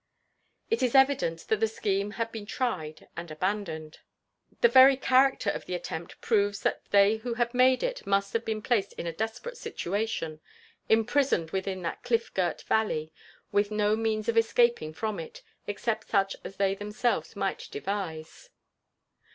It 0.71 0.81
is 0.81 0.95
evident 0.95 1.41
that 1.49 1.59
the 1.59 1.67
scheme 1.67 2.09
had 2.09 2.31
been 2.31 2.47
tried 2.47 3.07
and 3.15 3.29
abandoned. 3.29 3.99
The 4.61 4.67
very 4.67 4.97
character 4.97 5.51
of 5.51 5.67
the 5.67 5.75
attempt 5.75 6.19
proves 6.21 6.61
that 6.61 6.81
they 6.89 7.17
who 7.17 7.35
had 7.35 7.53
made 7.53 7.83
it 7.83 8.07
must 8.07 8.33
have 8.33 8.43
been 8.43 8.63
placed 8.63 8.93
in 8.93 9.05
a 9.05 9.13
desperate 9.13 9.57
situation 9.57 10.41
imprisoned 10.89 11.51
within 11.51 11.83
that 11.83 12.01
cliff 12.01 12.33
girt 12.33 12.63
valley, 12.63 13.13
with 13.51 13.69
no 13.69 13.95
means 13.95 14.27
of 14.27 14.39
escaping 14.39 14.91
from 14.91 15.19
it, 15.19 15.43
except 15.67 16.09
such 16.09 16.35
as 16.43 16.55
they 16.55 16.73
themselves 16.73 17.35
might 17.35 17.67
devise. 17.69 18.49